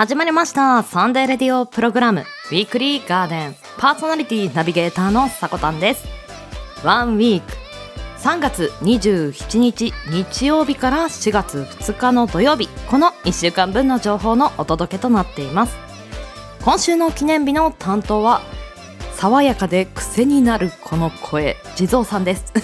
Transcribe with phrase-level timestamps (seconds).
[0.00, 0.82] 始まりました。
[0.82, 2.20] サンデーレディオプログラム。
[2.20, 3.56] ウィークリーガーデン。
[3.76, 6.08] パーソナリティナビゲーターのさこたんです。
[6.82, 7.52] ワンウィーク。
[8.16, 12.70] 3月27日日曜日から4月2日の土曜日。
[12.88, 15.76] この1週間分の情報のお届けとなっています。
[16.64, 18.40] 今週の記念日の担当は
[19.16, 22.54] 爽やかで癖になるこの声地蔵さんです。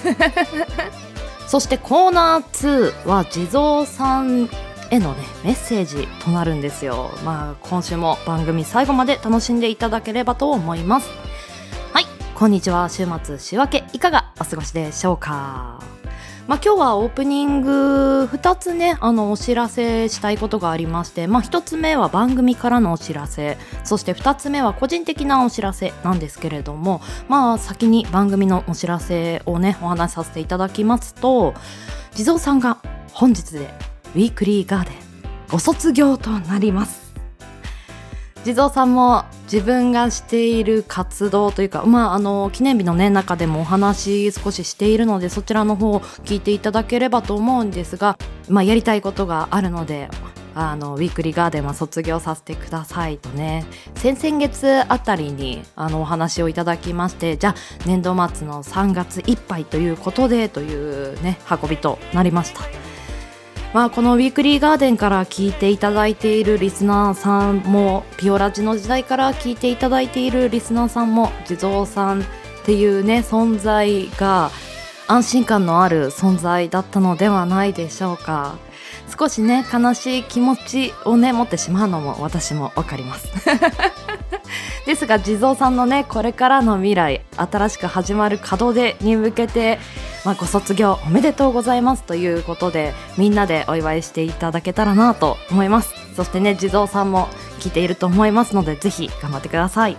[1.47, 4.49] そしてコーナー2は地蔵さん
[4.91, 7.11] へのねメッセージとなるんですよ。
[7.25, 11.09] まあ今週も番組最後まで楽しんでいただければと思います。
[11.93, 12.05] はい。
[12.35, 12.89] こんにちは。
[12.89, 15.81] 週末週明けいかがお過ごしでしょうか。
[16.47, 23.59] まあ、今日はオープニング2つねあのお知らせしたいことがありまして、まあ、1つ目は番組からのお知らせ。
[23.83, 31.55] そして2つ目は個人的なお知らせなんですけれどもまあ先に番組のお知らせをねお話しさせていただきますと
[32.15, 32.79] 地蔵さんが
[33.13, 33.75] 本日で
[34.17, 34.95] ウィークリーガーデン
[35.51, 37.13] ご卒業となります
[38.45, 48.17] 地蔵さんも自分がしている活動というか、まあ、あの記念日の、ね、中でもお話少ししているのでそちらの方を聞いていただければと思うんですが、
[48.49, 50.09] まあ、やりたいことがあるので
[50.55, 62.86] あのウィークリーガーデンは卒業させてくださいとね先々月あたりにあのお話をいただきましてじゃあ年度末の3月いっぱいということでというね運びとなりました。
[63.77, 72.25] まあ、このウィークリーガーデンから聞いていただいているリスナーさんもピオラジの時代から聞いていただいているリスナーさんも地蔵さんっ
[72.65, 74.51] ていうね存在が
[75.09, 78.57] 安心感のある存在だったのではないでしょうか。
[79.19, 83.29] 少しね悲しい気持ちをね持ってしまうのも私も分かります。
[84.87, 89.79] ですが地蔵さんのねこれからの未来新しく始まる門出に向けて
[90.27, 95.95] まあ、ご卒業おめでとうございますということでみんなでお祝いしていただけたらなと思います。
[96.17, 97.29] そしてね地蔵さんも
[97.61, 99.97] 聞いていると思いますのでぜひ頑張ってください。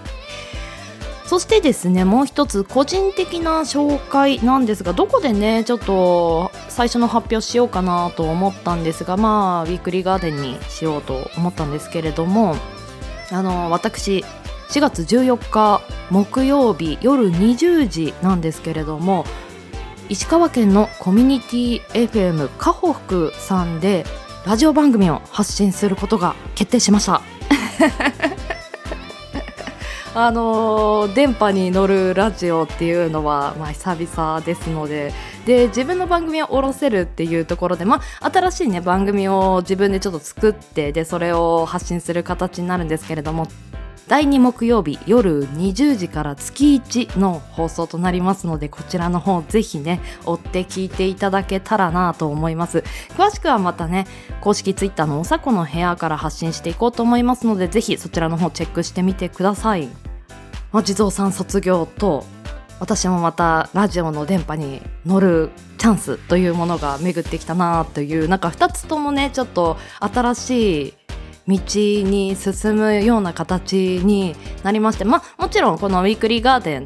[1.28, 12.56] そしてですねもう一つ個人的な紹介なんですがどこでねちょっと最初の発表しようかなと思ったんですがまあウィークリーガーデンにしようと思ったんですけれども
[13.30, 14.24] あの私
[14.70, 19.26] 4月14日木曜日夜20時なんですけれども
[20.08, 24.06] 石川県のコミュニティ FM カホフさんで
[24.46, 27.22] ラジオ番組を発信することが決定しました。
[30.20, 35.14] あの、電波に乗るラジオっていうのは、まあ、久々ですので
[35.46, 43.48] で自分の番組を下ろせるっていうところで、まあ、新しい、ね、番組を自分でちょっと作ってでそれを発信する形になるんですけれども
[44.08, 52.84] 第2木曜日夜20時から月1の放送となりますのでこちらの方ぜひね追って聞いていただけたらなと思います。
[53.18, 54.08] 詳しくはまたね
[54.40, 59.88] 公式 Twitter のおさこの部屋から発信していこうと思いますのでぜひそちらの方チェックしてみてください、
[60.72, 62.26] まあ、地蔵さん卒業と
[62.80, 70.94] 私もまたラジオの電波に乗るチャンスというものが巡ってきたなというなんか2つともねちょっと新しい
[71.48, 76.84] 道に進むような形になりましてまあもちろんこのウィークリーガーデン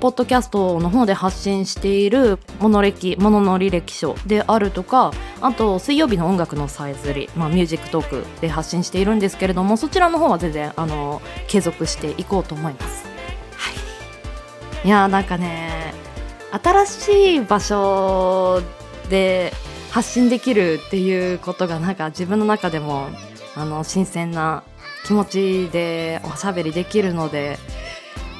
[0.00, 5.10] ポッドキャストの方で発信しているモノ歴ものの履歴書であるとか
[5.40, 13.08] あと水曜日の音楽のさえずり、まあ、ミュージックトークで発信しているんですけれどもそちらの方は全然あの継続していこうと思います。
[13.56, 13.72] は
[14.84, 15.92] い、いやなんかね
[16.52, 18.62] 新しい場所
[19.10, 19.52] で
[19.90, 23.08] 発信できるっていうことがなんか自分の中でも
[23.58, 24.62] あの新鮮な
[25.04, 27.58] 気持ちでおしゃべりできるので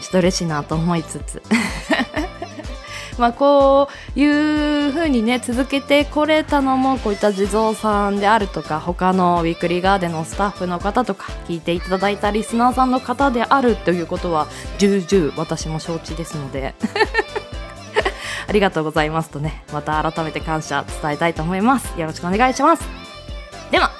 [0.00, 1.42] ちょっと嬉しいなと思いつつ。
[3.18, 14.46] まあこういう風にね続けてこれたのもこういった地蔵さんであるとか他のウィークリーガーデンのスタッフの方とか聞いていただいたリスナーさんの方であるということは
[14.78, 16.74] 重々私も承知ですので。
[18.46, 19.62] ありがとうございますとね。
[19.74, 21.92] また改めて感謝伝えたいと思います。
[22.00, 22.84] よろしくお願いします。
[23.70, 23.90] では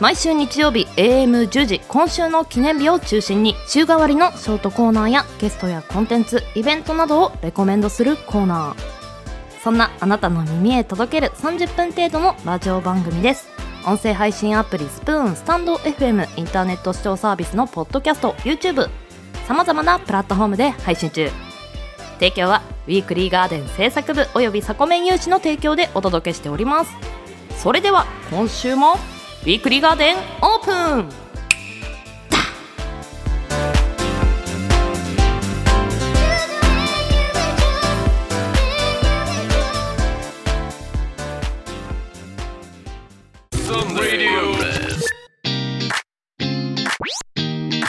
[0.00, 9.60] 毎週日曜日 AM10 時今週の記念日を中心に週替わりのショートコーナーやゲストやコンテンツイベントなどをレコメンドするコーナー。
[9.62, 13.50] そんなあなたの耳へ届ける30分程度のラジオ番組です。
[13.86, 18.88] 音声配信アプリスプーンスタンド FM インターネット視聴サービスのポッドキャスト YouTube
[19.46, 21.30] さまざまなプラットフォームで配信中。
[22.14, 26.90] 提供はウィークリーガーデン制作部およびサコメン有志の提供でお届けしております。
[27.58, 28.94] それでは今週も
[29.42, 31.08] ウィークリーガーデンオープン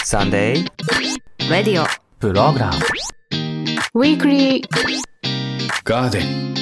[0.05, 0.65] Sunday
[1.49, 1.85] Radio
[2.19, 2.73] プログラム
[3.93, 4.63] Weekly
[5.83, 6.55] Garden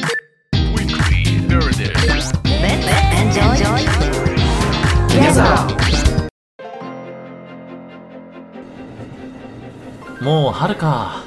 [2.61, 2.87] Let's
[3.21, 4.28] enjoy Together
[10.21, 11.23] もう春か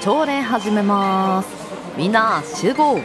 [0.00, 1.48] 朝礼始めます
[1.96, 3.00] みんな集合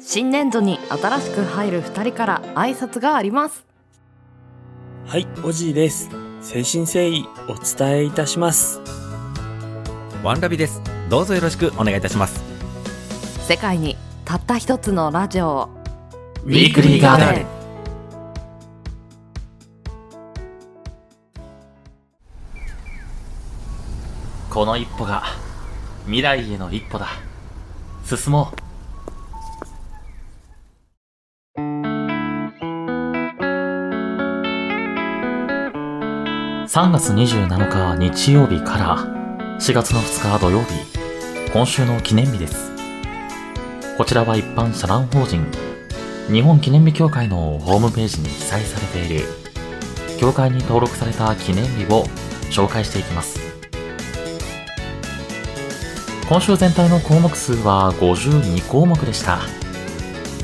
[0.00, 3.72] 新年度に新しく入る2人から挨拶があります
[5.06, 6.08] はい、おじいです。
[6.40, 8.80] 誠心誠意お伝えいたします。
[10.22, 10.80] ワンラビです。
[11.10, 12.42] どうぞよろしくお願いいたします。
[13.46, 13.96] 世界に
[14.32, 15.68] たった一つのラジオ。
[16.44, 17.46] ウィークリーガーデン
[24.48, 25.24] この一歩が
[26.06, 27.08] 未来への一歩だ。
[28.06, 28.56] 進もう。
[36.66, 38.96] 3月27日日曜日から
[39.60, 40.72] 4月の2日土曜日
[41.52, 42.71] 今週の記念日です
[43.98, 45.46] こちらは一般社団法人。
[46.30, 49.26] 日本記念日協会のホームページに記載されている。
[50.18, 52.04] 協会に登録された記念日を
[52.50, 53.38] 紹介していきます。
[56.26, 59.40] 今週全体の項目数は52項目でした。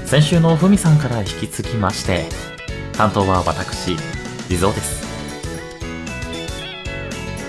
[0.05, 2.27] 先週のふみさんから引き継ぎまして
[2.93, 3.97] 担当は私
[4.51, 5.07] リゾーです。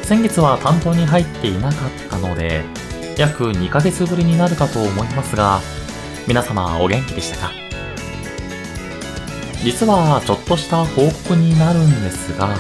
[0.04, 2.64] 先月は担当に入っていなかったので
[3.18, 5.60] 約2ヶ月ぶりになるかと思いますが
[6.28, 7.52] 皆様お元気でしたか？
[9.64, 12.56] 実はちょっとした報告になるんですが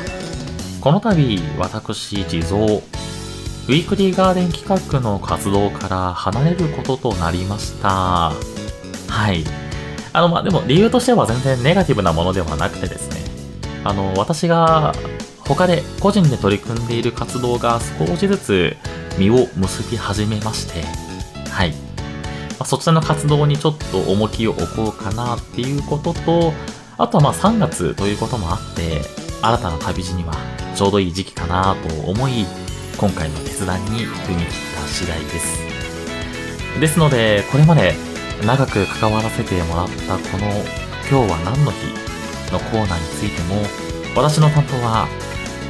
[0.82, 8.32] この度私地蔵ウィークリーガーデン企画の活動から離れることとなりました。
[9.08, 9.44] はい。
[10.12, 13.18] あのまあでも理由としては全然ネガティブなものではなくてですね。
[13.84, 14.94] あの私が
[15.46, 18.76] 他で個人で取り組んでいる活動が少しずつ
[19.20, 20.84] 実を結び始めまして。
[21.52, 21.74] はい。
[22.69, 26.54] そちらの活動にちょっと重きを置こうかなっていうことと、
[27.00, 29.01] あとはまあ3月ということもあって、
[29.42, 30.36] 新たな旅路には
[30.75, 32.45] ちょうどいい時期かなと思い、
[33.00, 35.60] 今回の決断に踏み切った次第です。
[36.80, 37.95] ですので、これまで
[38.45, 40.45] 長く関わらせてもらったこの
[41.10, 41.88] 今日は何の日
[42.54, 43.63] のコーナーについても、
[44.16, 45.07] 私の担当は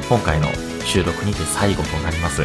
[0.09, 0.49] 今回の
[0.83, 2.41] 収録にて最後となります。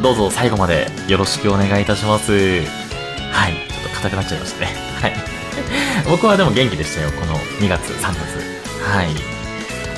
[0.00, 2.85] どうぞ最後までよろしくお願いいたします。
[3.36, 3.52] はい。
[3.52, 4.66] ちょっと硬くなっちゃいましたね。
[5.00, 5.12] はい。
[6.08, 7.10] 僕はでも元気でしたよ。
[7.12, 8.16] この2月、3月。
[8.82, 9.08] はい。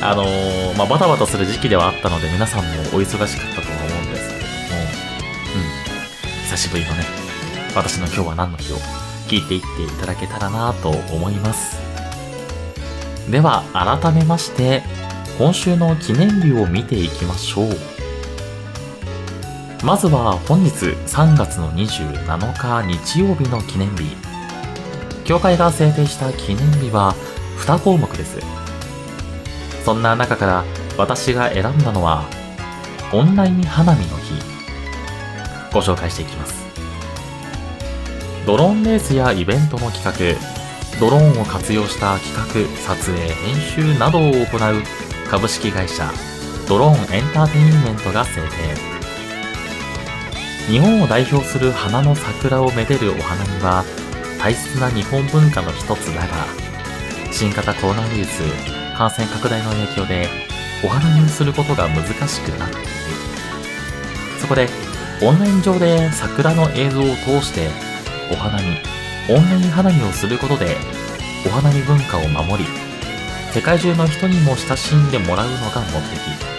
[0.00, 4.82] あのーまあ、バタバタする時期ではあったので、皆さんもお忙しかったとは思うんですけれども、
[5.55, 6.44] うん。
[6.44, 7.05] 久しぶりのね、
[7.75, 8.76] 私の今日は何の日を
[9.29, 11.79] 聞いていっていただけたらなと思います。
[13.29, 14.82] では、改めまして、
[15.38, 17.98] 今週の記念日を見ていきましょう。
[19.85, 24.17] まずは本日3月の27日日曜日の記念日。
[25.25, 27.15] 協会が制定した記念日は
[27.59, 28.41] 2項目です。
[29.85, 30.65] そんな中から
[30.97, 32.25] 私が選んだのは、
[33.12, 34.35] オンライン花見の日。
[35.73, 36.67] ご紹介していきます。
[38.47, 44.83] ドローンレースやイベントの企画、ドローンを活用した企画、撮影、編集などを行う
[45.31, 46.11] 株式会社
[46.69, 48.98] ドローンエンターテインメントが制定。
[50.69, 53.85] 日本を代表する花の桜をめでるお花見は
[54.39, 56.47] 大切な日本文化の一つだが
[57.33, 58.43] 新型コロナウイルス
[58.95, 60.29] 感染拡大の影響で
[60.85, 62.87] お花見をすることが難しくなっている。
[64.39, 64.69] そこで
[65.23, 67.71] オンライン上で桜の映像を通して
[68.31, 68.77] お花見
[69.35, 70.77] オンライン花見をすることで
[71.47, 72.69] お花見文化を守り
[73.55, 76.01] 世界中の人にも親しんでもらうのが目
[76.45, 76.58] 的。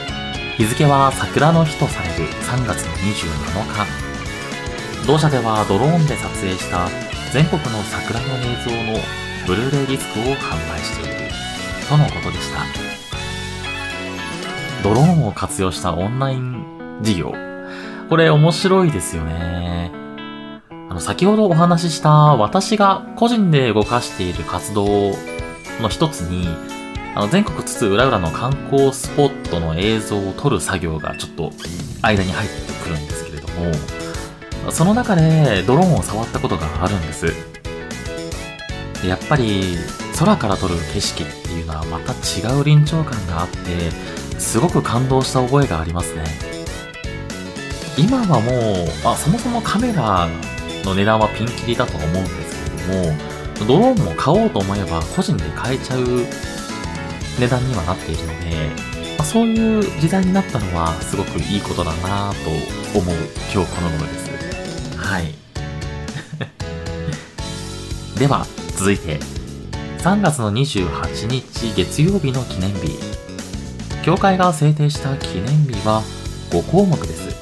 [0.59, 5.07] 日付は桜の日とされる3月の27日。
[5.07, 6.89] 同社ではドローンで撮影した
[7.31, 8.99] 全国の桜の映像の
[9.47, 11.31] ブルーレイディスクを販売している。
[11.87, 12.59] とのことでした。
[14.83, 17.33] ドローンを活用したオンライン事業。
[18.09, 19.93] これ面白いですよね。
[20.89, 25.13] あの先ほどお話しした私が個人で動かしている活動
[25.79, 26.49] の一つに
[27.19, 31.51] あの全国津々浦々の観光スポットの映像を撮る作業がちょっと
[32.01, 33.47] 間に入ってくるんですけれど
[34.65, 37.25] もその中でドローンを触ったことがあるんです。
[39.05, 39.75] やっぱり
[40.17, 43.91] 空から撮る景色っていうのはまた違う臨場感があって
[44.39, 46.23] すごく感動した覚えがありますね。
[47.97, 48.51] 今はも
[48.85, 50.29] うあそもそもカメラ
[50.85, 56.25] の値段はピンキリだと思うんですけれどもドローンも買おうと思えば個人で買えちゃう
[57.39, 58.69] 値段にはなっているので、
[59.17, 62.33] まあ、そういう時代になったのはすごくいいことだな
[62.93, 63.15] と思う
[63.53, 64.97] 今日この頃です。
[64.97, 65.33] はい。
[68.19, 69.19] では、続いて、
[69.99, 72.97] 3月の28日月曜日の記念日。
[74.03, 76.03] 協会が制定した記念日は
[76.49, 77.35] 5項目です。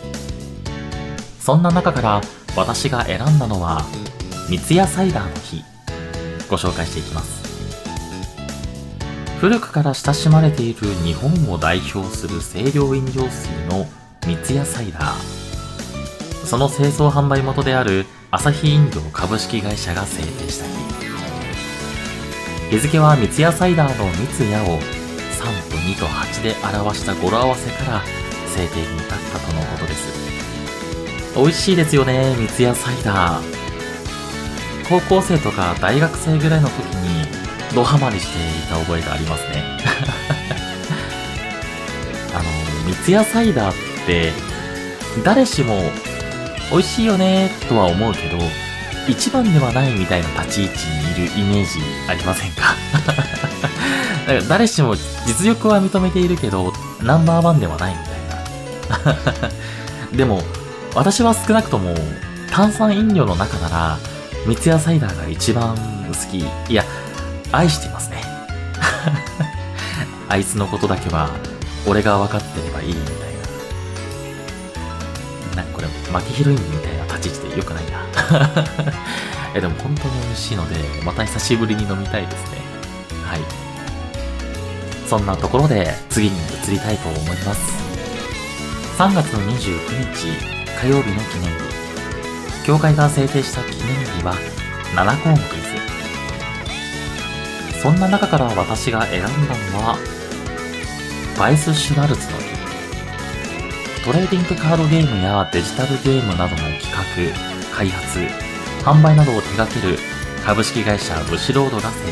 [1.40, 2.22] そんな中から
[2.56, 3.86] 私が選んだのは、
[4.50, 5.64] 三ツ矢サイダーの日。
[6.50, 7.37] ご紹介していきます。
[9.40, 13.86] 古くから親しまれている日本を代表する清涼飲料水の
[14.26, 15.14] 三ツ矢サイダー。
[16.46, 20.72] その製造販売元であるアサヒ飲料株式会社が制定した日。
[22.72, 28.02] 日付は三ツ矢サイダーの三ツ矢を3と2と8で表した語呂合わせから
[28.48, 31.36] 制定に至ったとのことです。
[31.36, 33.58] 美味しいですよね、三ツ矢サイダー。
[34.90, 37.47] 高校生とか大学生ぐらいの時に
[37.78, 39.62] ドハマりしていた覚えがありますね。
[42.34, 42.50] あの、
[42.88, 43.76] 三ツ矢サイダーっ
[44.08, 44.34] て
[45.24, 45.84] 誰しも
[46.72, 48.40] 美味しいよねとは思うけど、
[49.08, 51.80] 一番ではないみたいな立ち位置にいるイメージ
[52.10, 52.74] ありませんか？
[54.26, 54.96] だから誰しも
[55.28, 58.00] 実力は認めているけど、ナンバーワンではないみ
[59.04, 59.20] たいな。
[60.18, 60.42] でも、
[60.96, 61.94] 私は少なくとも
[62.50, 64.00] 炭酸飲料の中なら、
[64.48, 66.40] 三ツ矢サイダーが一番好き。
[66.40, 66.84] いや、
[67.52, 68.24] 愛してますね。
[70.30, 71.30] あいつのことだけは、
[71.86, 73.16] 俺が分かってればいいみたい
[75.56, 75.64] な。
[75.64, 78.00] なんかこれ、マキヒロインみたいな立ち位置でよくないな。
[79.56, 82.58] え、でも本当に美味しいので、また久しぶりに飲みたいですね。
[83.26, 83.42] はい。
[85.08, 86.38] そんなところで、次に
[86.68, 87.62] 移りたいと思います。
[88.98, 90.28] 3月の29日、
[90.82, 91.68] 火曜日の記念日。
[92.66, 94.34] 協会が制定した記念日は
[94.94, 95.97] 7項目です。
[97.88, 99.98] そんな中から私が選んだのは、
[101.40, 102.44] バイス・シュワルツの日。
[104.04, 108.20] トレーディングカードゲームやデジタルゲームなどの企画、開発、
[108.84, 109.98] 販売などを手掛ける
[110.44, 112.12] 株式会社ブシロードが制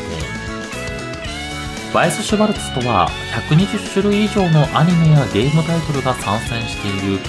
[1.92, 3.10] バイス・シュワルツとは
[3.50, 7.20] 120種類以上のアニメやゲームタイトルが参戦している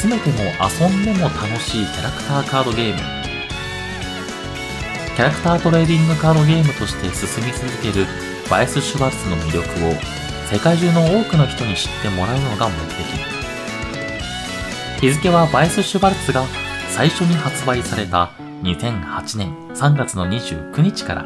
[0.00, 3.23] 集めても遊んでも楽しいキャラクターカードゲーム
[5.14, 8.04] キャラクタートレーディングカードゲームとして進み続ける
[8.50, 9.92] バイス・シュワルツの魅力を
[10.52, 12.74] 世界中の多くの人に知ってもらうのが目
[14.98, 16.44] 的日付はバイス・シュワルツが
[16.88, 21.24] 最初に発売された2008年3月の29日から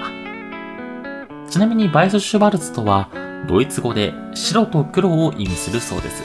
[1.49, 3.11] ちなみにバイス・シュバルツとは
[3.49, 6.23] ドイツ語で白と黒を意味するそうです。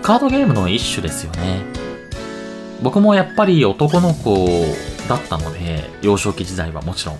[0.00, 1.62] カードゲームの一種ですよね。
[2.84, 4.46] 僕もやっぱり男の子
[5.08, 7.18] だったので、幼少期時代はもちろん。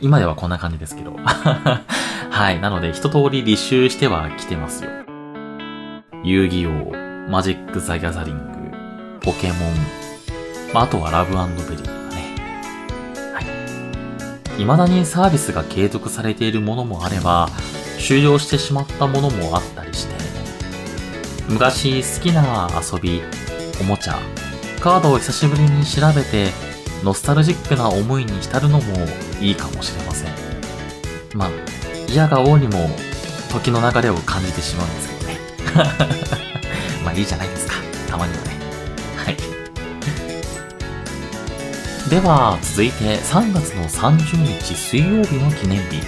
[0.00, 1.12] 今ではこんな感じですけど。
[1.20, 2.58] はい。
[2.60, 4.90] なので一通り履修しては来てますよ。
[6.24, 9.58] 遊戯王、マジック・ザ・ギャザリング、ポケモン、
[10.72, 12.34] まあ、とはラブベリーとかね。
[13.34, 13.46] はい。
[14.56, 17.50] 未だにサービスが継続されているものもあれば、
[18.00, 20.14] 終了してしまったものもあったりして、
[21.50, 23.20] 昔好きな遊び、
[23.78, 24.18] おもちゃ、
[24.82, 26.50] カードを久しぶりに調べて、
[27.04, 28.92] ノスタルジックな思いに浸るのも
[29.40, 30.32] いいかもしれません。
[31.34, 31.50] まあ、
[32.08, 32.90] 嫌が王にも
[33.52, 35.38] 時の流れを感じてしまうんですけどね。
[37.04, 37.74] まあいいじゃないですか。
[38.10, 38.50] たまにはね。
[39.18, 39.36] はい。
[42.10, 46.02] では、続いて3月の30日水曜日の記念日。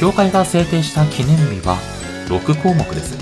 [0.00, 1.76] 協会が制定した記念日は
[2.28, 3.14] 6項目です。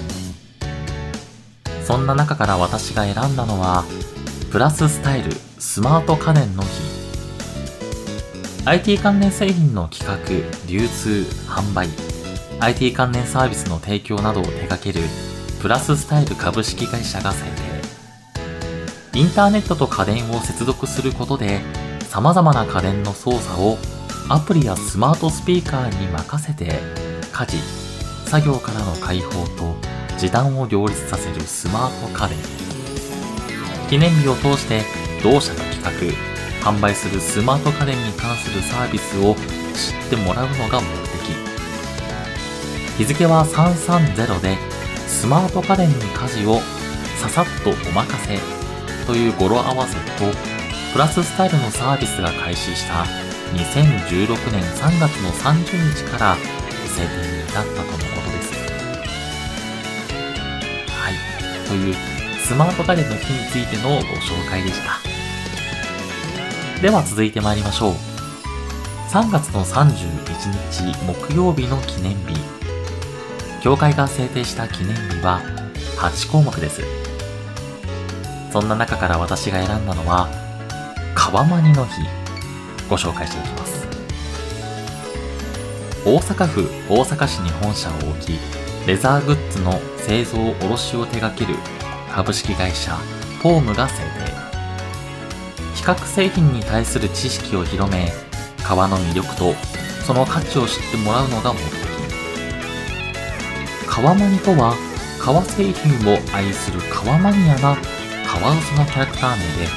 [1.85, 3.85] そんな中から私が選んだのは、
[4.51, 6.69] プラススタイルスマート家電の日。
[8.65, 11.89] IT 関連製品の企画、流通、販売、
[12.61, 15.01] IT 関連サービスの提供などを手掛ける
[15.61, 17.45] プラススタイル株式会社が制
[19.13, 19.19] 定。
[19.19, 21.61] インターネットと家電を接続することで、
[22.09, 23.79] 様々な家電の操作を
[24.29, 26.81] アプリやスマートスピーカーに任せて、
[27.33, 27.59] 家事、
[28.31, 29.75] 作業からの解放と
[30.17, 32.76] 時短を両立させるスマート家電。
[33.89, 34.83] 記念日を通して
[35.23, 36.13] 同社が企
[36.63, 39.39] 画、販売するスマート家電に関するサービスを知
[40.07, 41.17] ってもらうのが目的。
[42.99, 44.57] 日付は330で、
[45.07, 46.61] スマート家電に家事を
[47.19, 48.41] ささっとお任せ
[49.07, 50.33] という語呂合わせと、
[50.93, 53.05] プラススタイルのサービスが開始した
[53.55, 56.37] 2016年3月の30日から
[56.89, 58.53] 制定に至ったとのことです。
[60.91, 61.69] はい。
[61.69, 62.16] という
[62.47, 65.01] スマート家電の日についてのご紹介でした。
[66.81, 67.93] では続いて参りましょう。
[69.11, 72.37] 3月の31日木曜日の記念日。
[73.65, 75.41] 協会が制定した記念日は
[75.99, 76.83] 8項目です。
[78.53, 80.29] そんな中から私が選んだのは、
[81.17, 81.95] 川マニの日。
[82.89, 83.89] ご紹介していきます。
[86.05, 88.39] 大阪府大阪市に本社を置き、
[88.87, 91.59] レザーグッズの製造卸を手掛ける
[92.17, 92.99] 株式会社
[93.43, 94.09] ポームが制定。
[95.75, 98.11] 比較製品に対する知識を広め、
[98.65, 99.53] 革の魅力と
[100.03, 101.67] その価値を知ってもらうのが目的。
[103.87, 104.75] 革マニとは、
[105.21, 107.77] 革製品を愛する革マニアな
[108.27, 109.69] カワウソのキャラクター名で、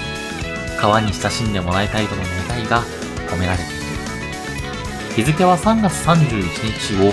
[0.80, 2.84] 革に親しんでもらいたいとの願いが
[3.28, 3.74] 込められている。
[5.14, 6.42] 日付は3月31
[6.72, 7.12] 日を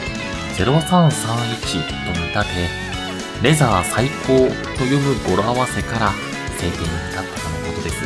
[0.54, 2.85] 0331と見立て、
[3.42, 6.12] レザー最高と読む語呂合わせから
[6.58, 7.96] 制定に至ったとのことです。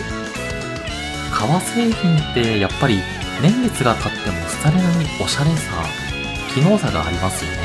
[1.32, 3.00] 革製品ってやっぱり
[3.40, 5.84] 年月が経っても廃れないおしゃれさ、
[6.52, 7.58] 機能差がありますよね。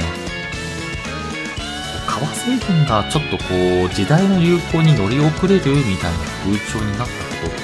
[2.07, 3.43] 革製品がちょっとこ
[3.85, 7.13] う時代の流行に乗り遅れるみたいな風潮になった
[7.47, 7.55] ことっ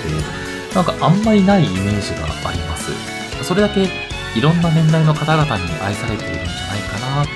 [0.65, 2.91] てなんかあんまりないイメージがあります。
[3.43, 3.87] それだけ
[4.35, 7.31] いろんな年代の方々に愛されているんじゃないかなって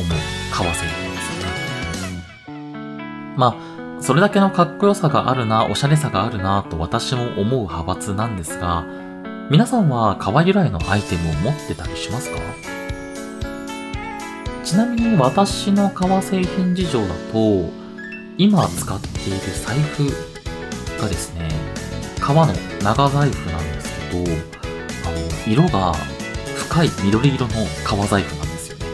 [0.00, 0.18] 思う
[0.50, 1.03] 革製品。
[3.36, 8.84] まあ、それだけのかっこよさがあるな、おしゃれさがあるなと私も思う派閥なんですが、
[9.50, 12.38] 皆さんは革由来のアイテムを持ってたりしますか？
[14.62, 17.70] ちなみに私の革製品事情だと、
[18.38, 20.06] 今使っている財布
[21.00, 21.50] がですね、
[22.20, 24.32] 革の長財布なんですけど、
[25.06, 25.92] あの、色が
[26.56, 28.84] 深い緑色の革財布なんですよね。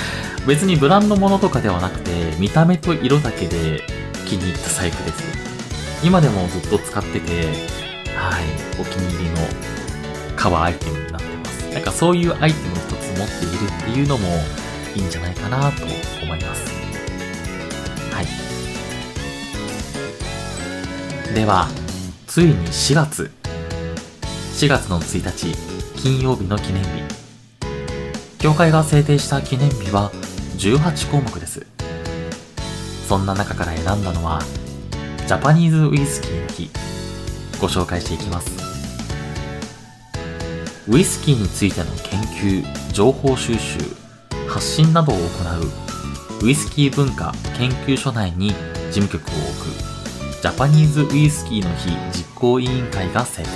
[0.46, 3.82] 別にブランド物とかではなくて、見た目と色だけで
[4.26, 5.22] 気に入った財布です。
[6.04, 7.46] 今でもずっと使ってて、
[8.16, 8.44] はい、
[8.80, 9.36] お気に入りの
[10.36, 11.74] 革アイテムになってます。
[11.74, 14.28] なんかそういうアイテムを一つ持っているっていうのも
[14.96, 16.72] いいんじゃないかなと思います。
[18.12, 18.22] は
[21.30, 21.34] い。
[21.34, 21.68] では、
[22.26, 23.30] ついに4月。
[24.54, 25.54] 4月の1日、
[25.96, 26.88] 金曜日の記念日。
[28.38, 30.10] 協会が制定した記念日は
[30.60, 31.66] 18項目です。
[33.08, 34.42] そんな中から選んだのは、
[35.26, 36.70] ジャパニーズウイスキーの日。
[37.58, 38.50] ご紹介していきます。
[40.86, 42.20] ウイスキーについての研
[42.62, 43.78] 究、情報収集、
[44.50, 45.22] 発信などを行
[46.42, 48.50] うウイスキー文化研究所内に
[48.90, 53.48] 事務局を置くジャパニーズウイスキーの日実行委員会が制定。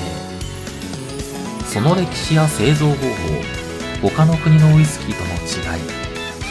[1.67, 6.04] その歴史や製造方法、他の国のウイスキーとの違い、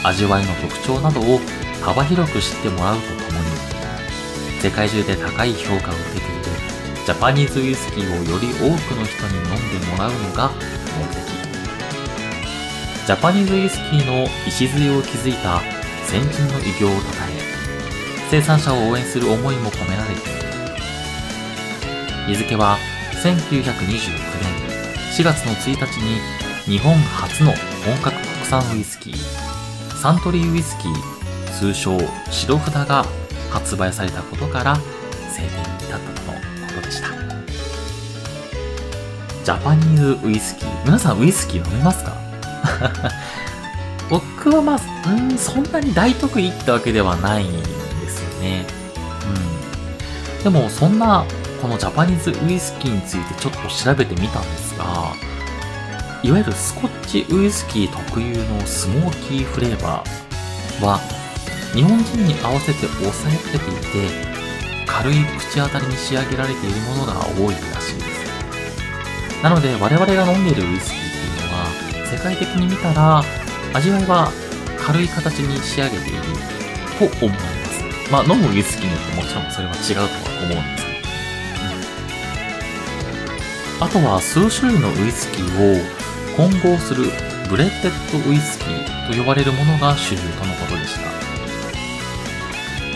[0.04, 1.40] 味わいの特徴などを
[1.82, 3.46] 幅広く知ってもらうとともに、
[4.60, 6.44] 世界中で高い評価を受けている
[7.04, 11.24] ジャパニーズウイスキーをより多くの人に飲んでもらうのが目的。
[13.06, 15.60] ジャパニーズウイスキーの礎を築いた
[16.06, 16.96] 先人の偉業を称
[17.28, 17.42] え、
[18.30, 20.44] 生産者を応援する思いも込められている。
[22.26, 22.78] 日付は
[23.22, 24.54] 1929年
[25.12, 26.20] 4月の1日に
[26.64, 27.52] 日本初の
[27.84, 29.53] 本格国産ウイスキー、
[30.04, 31.96] サントリーウイスキー、通称
[32.30, 33.06] 白札が
[33.50, 34.76] 発売されたことから
[35.30, 37.08] 制定に至ったとのことでした。
[39.42, 40.84] ジャパニーズウイスキー。
[40.84, 42.12] 皆さんウイスキー飲みますか？
[44.10, 47.66] 僕はまあ、ん、そんなに大得意ってわけではないんで
[48.10, 48.66] すよね。
[50.36, 50.44] うん。
[50.44, 51.24] でも、そんな、
[51.62, 55.03] このジャパニーズウイスキーについてちょっと調べてみたんですが、
[56.24, 60.98] いわゆるスコッチウイスキー特有のスモーキーフレーバーは、
[61.74, 69.42] 日本人に合わせて抑えられていて、軽い口当たりに仕上げられているものが多いらしいです。
[69.42, 71.68] なので、我々が飲んでいるウイスキーっていうのは、
[72.10, 73.22] 世界的に見たら、
[73.74, 74.32] 味わいは
[74.80, 76.22] 軽い形に仕上げている
[76.98, 78.10] と思います。
[78.10, 80.08] まあ、飲むウイスキーによってもちろんそれは違うとは
[80.40, 80.92] 思うんですけ
[83.78, 83.84] ど。
[83.84, 86.03] あとは数種類のウイスキーを
[86.36, 87.04] 混合する
[87.48, 91.04] ブレッデッドウイスキーと呼ばれるものが主流とのことでした。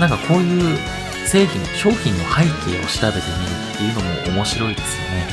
[0.00, 0.78] なんかこういう
[1.26, 4.00] 製品、商品の背景を調べてみるっていうの
[4.32, 5.26] も面白いですよね。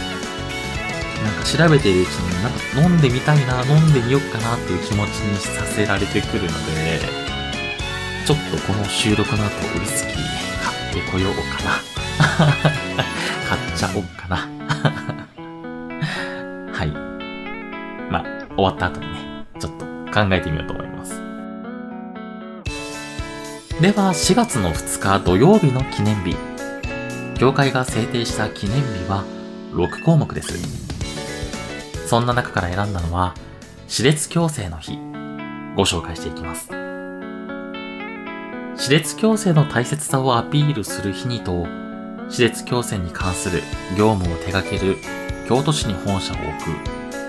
[1.24, 7.00] なんか調べているうちになんか飲んでみたいな、飲んでみよっかなっていう気持ちにさせられてくるので、
[8.28, 10.15] ちょっとこの収録の後ウイスキー
[10.63, 11.82] 買ってこようかな。
[13.48, 14.48] 買っちゃおうかな。
[18.56, 21.22] 終わった後にね、ちょっと考えてみようと思います。
[23.82, 26.36] では、4月の2日土曜日の記念日。
[27.38, 29.26] 協会が制定した記念日は
[29.74, 30.54] 6項目です。
[32.08, 33.36] そんな中から選んだのは、
[33.88, 34.98] 歯列矯正の日、
[35.76, 36.70] ご紹介していきます。
[36.70, 36.76] 歯
[38.89, 41.68] 列矯正の大切さをアピールする日にと、
[42.30, 43.62] 歯列矯正に関する
[43.98, 44.96] 業務を手掛ける
[45.50, 46.70] 京都市に本社を置く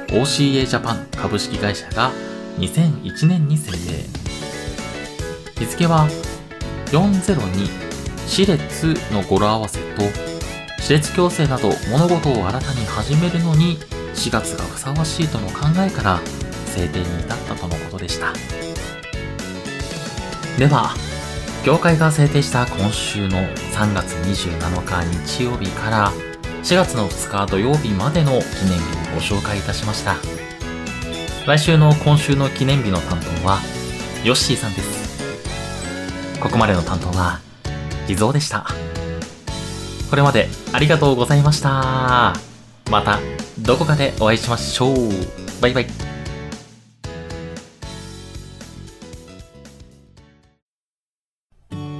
[0.08, 2.12] OCA ジャパン株式会社が
[2.58, 3.76] 2001年に制定。
[5.58, 6.08] 日付は
[6.86, 7.68] 402
[8.26, 10.02] 歯列の語呂合わせと
[10.80, 13.78] 歯列矯正など物事を新たに始めるのに
[14.14, 16.20] 4月がふさわしいとの考えから
[16.66, 18.32] 制定に至ったとのことでした。
[20.58, 20.94] では、
[21.64, 23.38] 業界が制定した今週の
[23.72, 26.12] 3月27日日曜日から
[26.62, 28.38] 4月の2日土曜日までの記
[28.68, 30.16] 念日をご紹介いたしました。
[31.46, 33.60] 来週の今週の記念日の担当は、
[34.22, 36.38] ヨッシーさんです。
[36.38, 37.40] ここまでの担当は、
[38.06, 38.66] 地蔵でした。
[40.10, 42.34] これまでありがとうございました。
[42.90, 43.18] また、
[43.58, 44.94] どこかでお会いしましょう。
[45.62, 45.86] バイバイ。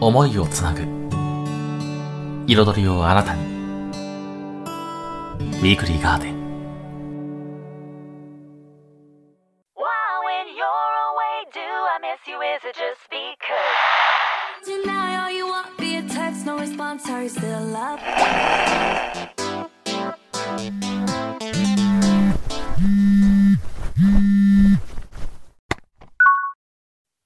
[0.03, 0.83] 思いをつなぐ。
[2.47, 3.43] 彩りを新たに。
[5.41, 6.36] ウィークリーガーデン。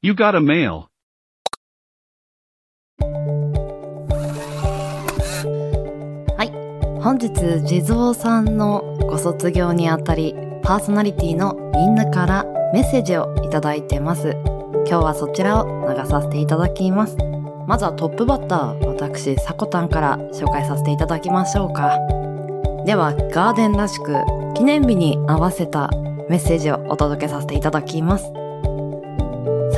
[0.02, 0.90] You got a mail.
[7.02, 7.32] 本日
[7.64, 14.36] 地蔵さんのご卒業にあたりパーソナリティのみんなからメッセージをいただいてます。
[14.86, 17.16] 今日はそちらを流させていただきます。
[17.66, 21.98] まずはトップバッター私さこたんから紹介させていただきましょうか。
[22.84, 24.14] ではガーデンらしく
[24.54, 25.88] 記念日に合わせた
[26.28, 28.39] メッセージをお届けさせていただきます。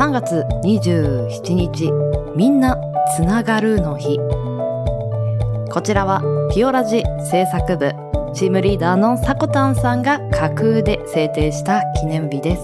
[0.02, 1.92] 3月27日
[2.34, 2.76] みんな
[3.16, 4.18] つながるの日
[5.70, 6.20] こちらは
[6.52, 7.92] ピオラジ制作部
[8.34, 12.62] チームリーダーのさこたんさんが架空で制定した記念日です。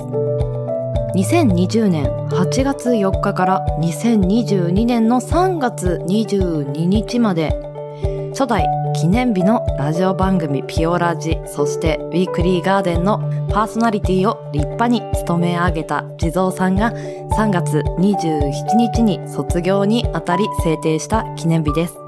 [1.14, 7.52] 2020年8月4日から2022年の3月22日まで
[8.30, 13.18] 初代記念日のラジオ番組ピオラジそしてウィークリーガーデンの
[13.50, 21.98] パーソナリティを立派に務め上げた地蔵さんが3月27日に卒業にあたり制定した記念日です。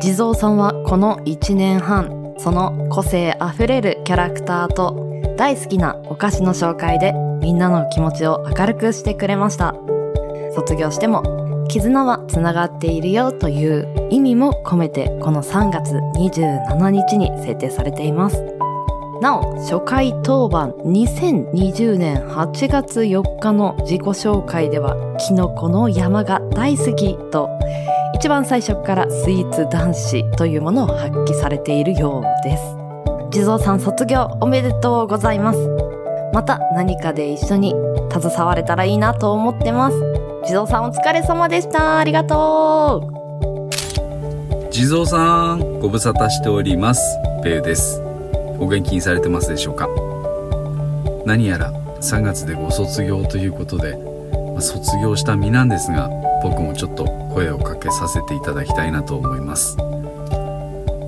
[0.00, 9.74] 地蔵さんはこの1年半その個性あふれるキャラクターと大好きなお菓子の紹介でみんなの気持ちを明るくしてくれました
[10.54, 18.44] 卒業しても絆はつながっているよという意味も込めてこの3月27日に制定されています。
[19.20, 27.48] なお初回当番2020年8月4日の自己紹介ではキノコの山が大好きと
[28.16, 32.64] 一番最初からスイーツ男子というものを発揮されているようです。
[33.30, 35.58] 地蔵さん卒業おめでとうございます。
[36.32, 37.76] また何かで一緒に
[38.10, 40.19] 携われたらいいなと思ってます。
[40.46, 41.98] 地蔵さんお疲れ様でした。
[41.98, 43.10] ありがと
[43.68, 44.70] う。
[44.70, 47.02] 地蔵さんご無沙汰しております。
[47.44, 48.00] ペウです。
[48.58, 49.88] お元気にされてますでしょうか？
[51.26, 53.96] 何やら3月でご卒業ということで、
[54.54, 56.10] ま卒業した身なんですが
[56.42, 59.76] 僕もちょっと声をかけさせていただきたいなと思います。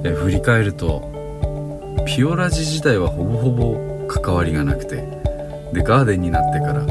[0.05, 1.11] え振り返ると
[2.07, 4.97] ピオラジ自体はほぼほぼ関わりがなくて
[5.73, 6.85] でガーデンになってから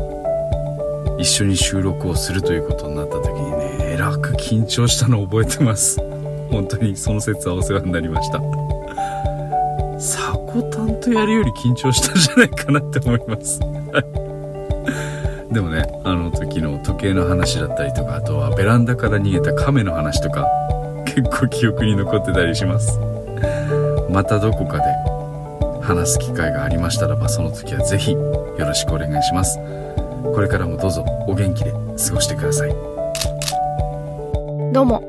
[1.21, 5.99] 一緒に収録をするということになった時にねえらく緊張したのを覚えてます。
[6.49, 8.41] 本当にその説はお世話になりました。
[9.99, 13.60] サコタンとやるより緊張したんじゃないかなって思います。
[15.53, 20.47] でもねあの時の時計の話だったりとかあとはベランダから逃げた亀の話とか
[21.05, 22.99] 結構記憶に残ってたりします。
[24.10, 24.84] またどこかで
[25.84, 28.19] 話す機会がありましたらばその時はぜひよ
[28.57, 29.60] ろしくお願いします。
[30.23, 31.77] これからもどうぞお元気で過
[32.13, 32.69] ごしてください
[34.73, 35.03] どうも、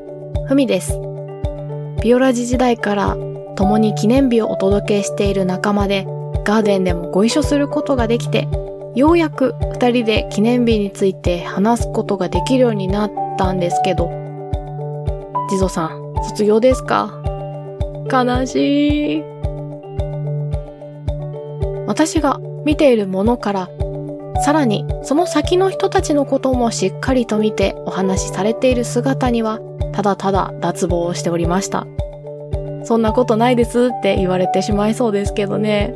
[0.47, 0.99] ふみです。
[2.01, 3.15] ビオラジ時代から
[3.55, 6.05] 共に記念日をお届けしている仲間で、
[6.43, 8.49] ガーデンでもご一緒することができて、
[8.93, 14.09] ようやく二人で記念日について話すことができるようになったんですけど、
[15.49, 17.13] 地蔵さん、卒業ですか？
[18.11, 19.23] 悲しい。
[21.87, 23.69] 私が見ているものから
[24.41, 29.59] さらにその先の人たちのこともしっかりと見てお話しされている姿には
[29.93, 31.85] ただただ脱帽をしておりました。
[32.85, 35.95] そんなことないですって言われてしまいそうですけどね。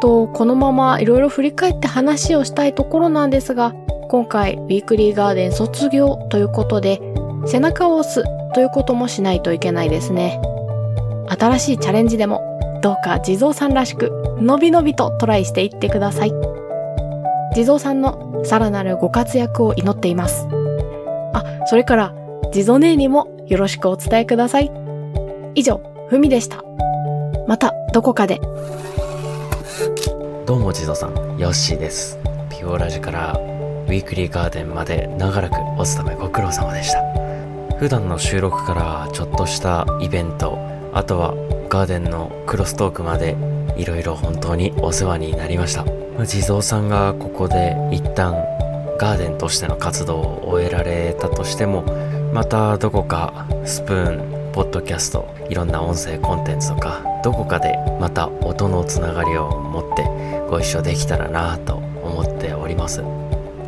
[0.00, 3.74] と、このままいろいろ振り返って話をしたいところなんですが、
[4.08, 7.00] 今回、ウィークリーガーデン卒業ということで、
[7.46, 10.40] 背中を押すということもしないといけないですね。
[11.28, 12.42] 新しいチャレンジでも、
[12.82, 14.10] どうか地蔵さんらしく、
[14.40, 16.59] のびのびとトライしていってください。
[17.54, 20.46] 地蔵さんのさらなるご活躍を祈っています。
[21.32, 22.14] あ、それから、
[22.52, 24.70] 地蔵姉にもよろしくお伝えください。
[25.56, 26.62] 以上、ふみでした。
[27.48, 28.40] また、どこかで。
[30.46, 32.18] どうも地蔵さん、ヨッシーです。
[32.50, 37.02] ピオラジからウィークリーガーデンまで長らくお勤めご苦労様でした。
[37.78, 40.58] 普段の収録からちょっとしたイベント、
[40.92, 41.34] あとは
[41.68, 43.36] ガーデンのクロストークまで
[43.76, 45.84] いろいろ本当にお世話になりました。
[46.26, 48.34] 地蔵さんがここで一旦
[48.98, 51.84] ガーデンとしての活動を終えられたとしても、
[52.32, 60.04] またどこかスプーン、ポッドキャスト、いろんな音声コンテンツとか、どこかでまた音のつながりを持って
[60.50, 63.02] ご一緒できたらなと思っております。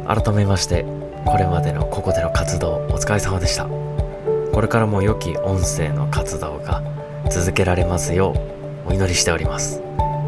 [0.06, 0.84] 改めまして、
[1.24, 3.66] これまでのここでの活動お疲れ様でした。
[4.52, 6.82] これからも良き音声の活動が
[7.30, 9.80] 続けられますようお祈りしております。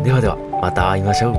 [0.03, 1.35] ではでは、また会いましょう。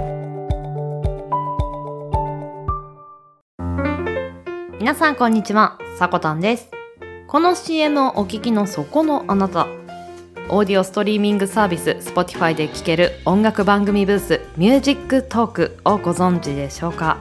[4.80, 6.69] 皆さんこんにちは、さこたんです。
[7.28, 9.67] この CM をお聞きのそこのあなた。
[10.49, 17.17] オーディオストリーミングサービス Spotify で聴ける音楽番組ブースミュージックトークをご存知でしょうか？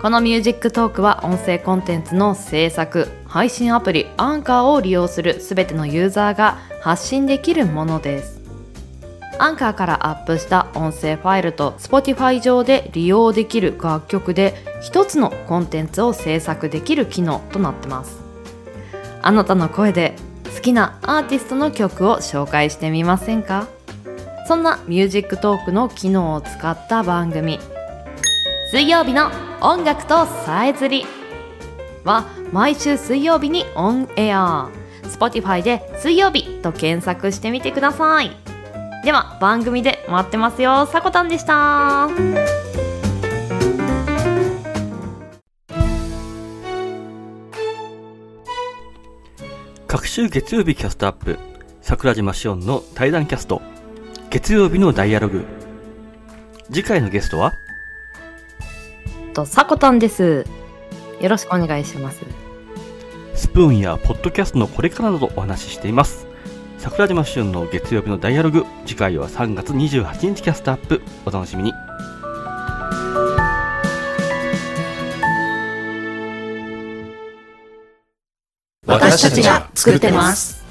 [0.00, 8.35] このミュージックトークは音声コンテンツの制作、配信アプリアンカーを利用するすべてのユーザーが発信できるものです。
[9.38, 18.20] アンカーからアップした音声ファイルと Spotify 上で利用できる楽曲で一つのコンテンツを制作できる機能となってます。
[19.22, 20.14] あなたの声で
[20.54, 23.66] 好きなアーティストの曲を紹介してみませんか？
[24.48, 27.58] そんなミュージックトークの機能を使った番組。
[28.70, 31.04] 水曜日の音楽とさえずり
[32.04, 34.68] は毎週水曜日にオンエア。
[35.02, 38.45] Spotify で水曜日と検索してみてください。
[39.04, 40.86] では番組で待ってますよ。
[40.86, 42.08] さこたんでした。
[49.86, 51.38] 各週月曜日キャストアップ。
[51.82, 53.62] 桜島しおんの対談キャスト。
[54.30, 55.44] 月曜日のダイアログ。
[56.72, 57.52] 次回のゲストは？
[59.34, 60.44] とさこたんです。
[61.20, 62.22] よろしくお願いします。
[63.36, 66.25] スプーンやポッドキャストのこれからなどお話ししています
[66.88, 68.64] 桜島しおんの月曜日のダイアログ。
[68.86, 71.02] 次回は3月28日キャストアップ。
[71.24, 71.72] お楽しみに。
[78.86, 80.64] 私たちが作ってます。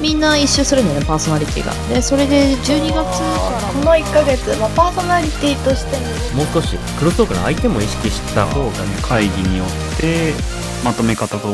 [0.00, 1.72] みんな一周するんだよねパーソナリティが。
[1.92, 3.02] でそれで12月か
[3.50, 5.98] らこの1ヶ月、まあ、パーソナリティとして
[6.36, 8.70] ももう少しクロストークの相手も意識した方が
[9.02, 10.32] 会議によって
[10.84, 11.48] まとめ方と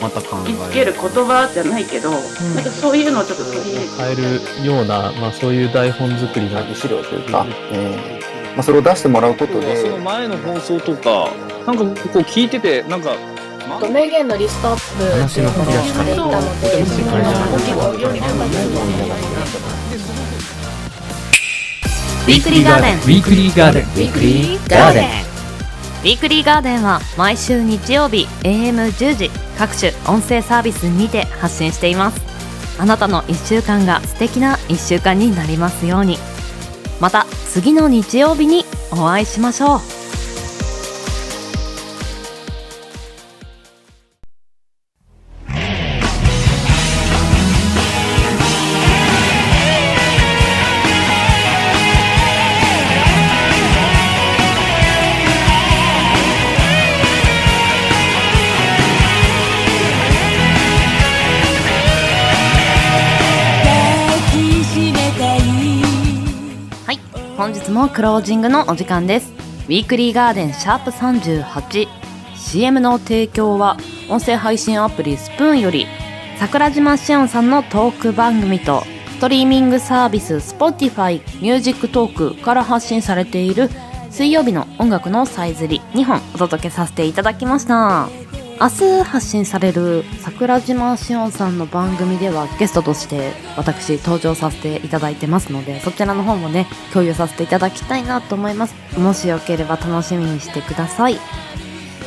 [0.00, 2.20] また考えつける言葉じゃないけど、なん
[2.64, 3.88] かそういうのをちょっと取り入れて。
[3.96, 4.14] 変え
[4.62, 9.76] るような、まあ、そういう台本作りの資料というか、えーまあ、それを出してもらうことで。
[9.76, 11.30] その前の放送とか
[11.66, 13.16] なんかこう聞いててなんか
[13.92, 17.18] 名言のリストアップっていうのをしていたのでその
[22.26, 22.96] ウィークリーガーデン。
[22.96, 23.84] ウィークリーガーデン。
[23.84, 25.27] ウィークリーガーデン
[25.98, 32.20] ウィークリーガーデンは毎週日曜日 AM10 時各種音声サービスにて発信しています。
[32.80, 36.16] あなたの1週間が素敵な1週間になりますように。
[37.00, 39.97] また次の日曜日にお会いしましょう。
[67.38, 69.32] 本日もクロージングのお時間です。
[69.68, 73.76] ウィークリーガーデンシャープ 38CM の提供は
[74.10, 75.86] 音声配信アプリスプーンより
[76.40, 83.70] 桜島しおんさんのトーク番組とストリーミングサービス Spotify ミュージックトークから発信されている
[84.10, 88.27] 水曜日の音楽のさえずり2本お届けさせていただきました。
[88.60, 98.74] 明日発信される桜島しおんさんの番組ではゲストとして私登場させていただいてますのでそちらの方もね共有させていただきたいなと思います。
[98.98, 101.18] もしよければ楽しみにしてください。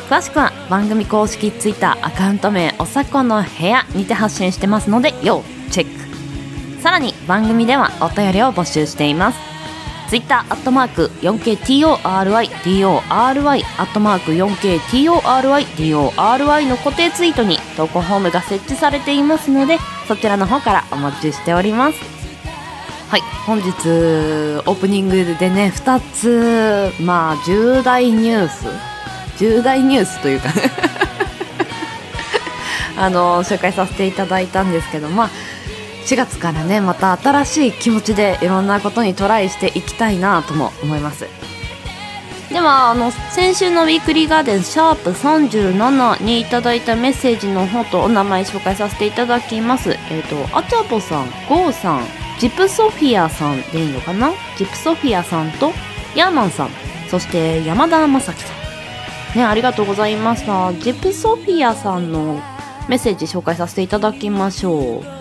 [0.10, 6.82] 詳しくは番組公式 Twitter アカウント名おさこの部屋にて発信してますので要チェック。
[6.82, 9.51] さらに番組ではお便りを募集しています。
[10.12, 13.32] ツイッターアットマーク 4KTORYDORY ア
[13.86, 19.78] ットマーク 4KTORYDORY の固定ツイートに投稿フォームが設置されていますので
[20.10, 22.00] そちらの方からお待ちしております。
[23.10, 23.22] はい。
[23.46, 28.66] 本日オープニングでね2つまあ重大ニュース。
[29.38, 30.50] 重大ニュースというか
[33.00, 35.30] あの紹介させていただいたんですけどまあ
[36.12, 41.26] 4月からねまた新しい気持ちでいろんなことにトライしていきたいなとも思います。
[42.50, 49.92] ではあの先週のウィークリーガーデンシャープ37にいただいたメッセージの方とお名前紹介させていただきます。
[50.10, 52.06] えっ、とあちゃぽさんゴーさん
[52.40, 54.32] ジプソフィアさんでいいのかな？
[54.58, 55.72] ジプソフィアさんと
[56.14, 56.72] ヤーマンさん。
[57.10, 58.54] そして山田正樹さ
[59.34, 59.38] ん。
[59.38, 60.74] ねありがとうございました。
[60.74, 62.42] ジプソフィアさんの
[62.90, 65.21] メッセージ紹介させていただきましょう。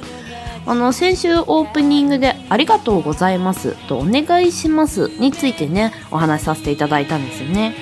[0.70, 7.74] あの先週オープニングで「ありがとうございます」と「お願いします」についてねお話しさせていただいたんですよね。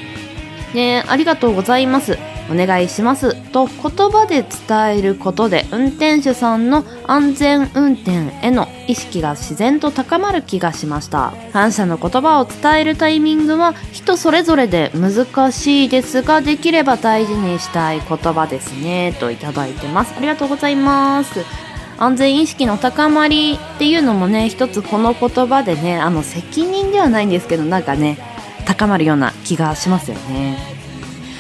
[0.73, 2.17] で「ありがとうございます」
[2.51, 11.35] お願いしますと言葉で伝えることで運転手さんの安全運転への意識が自然と高まる気がしました。
[11.53, 20.15] 感謝の言葉を伝えるタイミングは人それぞれで難しいですができれば大事にしたい言葉ですねといただいてます。
[20.17, 21.68] ありがとうございます。
[21.99, 28.19] 安全意識の高まりっていうのもね一つこの言葉でねあの責任ではないんですけどなんかね
[28.67, 30.57] 高まるような気がしますよね。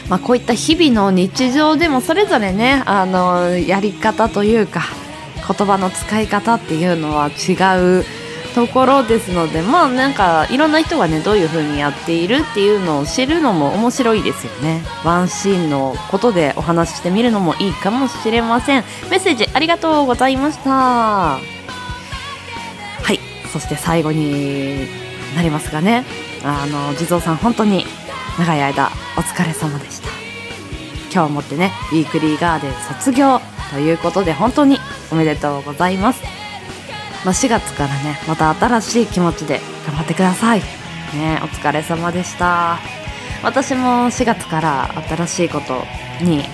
[0.08, 4.82] まあ、こういった日々の日常でもそれぞれねあのやり方というか
[5.46, 7.52] 言葉の使い方っていうのは違
[8.00, 8.04] う
[8.58, 14.82] ところですのでまあなんかいろんな人がねどういう風にやっているっていうのを知るのも面白いですよね。
[15.04, 18.84] ワンシーンのことでお話ししてみるのもいいかもしれません。
[19.10, 20.70] メッセージありがとうございました。
[20.70, 21.38] は
[23.12, 23.20] い。
[23.52, 24.88] そして最後に
[25.36, 26.04] なりますがね。
[26.42, 27.86] あの地蔵さん本当に
[28.40, 30.08] 長い間お疲れ様でした。
[31.12, 33.40] 今日をもってねウィークリーガーデン卒業
[33.70, 34.78] ということで本当に
[35.12, 36.22] おめでとうございます、
[37.24, 40.60] まあ、4月からねまた新しい気持ちで頑張ってください。
[41.14, 42.78] ねお疲れ様でした。
[43.42, 45.84] 私も4月から新しいこと
[46.22, 46.44] に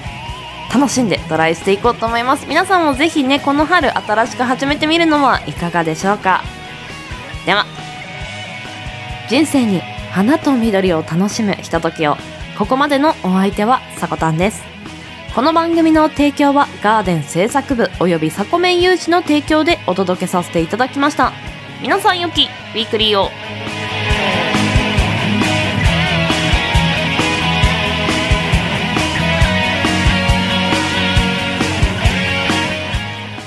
[0.72, 2.46] 楽しんでトライしていこうと思います。
[2.46, 6.42] 皆さんもぜひねこの春新しく始めてみるのはいかがでしょうか。
[7.46, 7.66] では
[9.29, 12.16] 人生に花と緑を楽しむひとときを。
[12.59, 14.73] ここまでのお相手はさこたんです。
[15.34, 21.32] この番組の提供はガーデン製作部およびサコメン有志の提供でお届けさせていただきました。
[21.82, 23.30] 皆さんよきウィークリーを。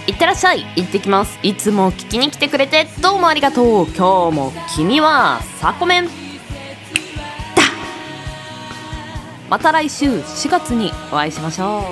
[0.07, 0.65] いってらっしゃい。
[0.75, 1.39] 行ってきます。
[1.41, 3.85] いつも聞きに来てくれてどうもありがとう。
[3.85, 6.26] 今日も君はサコメン。
[9.49, 11.83] また来週4月にお会いしましょう。